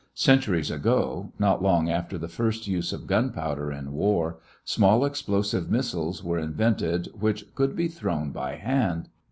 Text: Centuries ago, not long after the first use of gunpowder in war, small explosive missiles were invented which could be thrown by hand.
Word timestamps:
Centuries 0.15 0.71
ago, 0.71 1.31
not 1.37 1.61
long 1.61 1.87
after 1.87 2.17
the 2.17 2.27
first 2.27 2.65
use 2.67 2.91
of 2.91 3.05
gunpowder 3.05 3.71
in 3.71 3.91
war, 3.93 4.39
small 4.65 5.05
explosive 5.05 5.69
missiles 5.69 6.23
were 6.23 6.39
invented 6.39 7.07
which 7.19 7.53
could 7.53 7.75
be 7.75 7.87
thrown 7.87 8.31
by 8.31 8.55
hand. 8.55 9.09